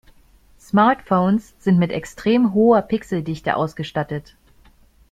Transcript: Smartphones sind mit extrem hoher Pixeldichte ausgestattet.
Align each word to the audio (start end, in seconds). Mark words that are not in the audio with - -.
Smartphones 0.59 1.53
sind 1.59 1.77
mit 1.77 1.91
extrem 1.91 2.55
hoher 2.55 2.81
Pixeldichte 2.81 3.55
ausgestattet. 3.55 4.33